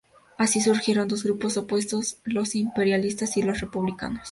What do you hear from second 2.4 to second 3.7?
imperialistas y los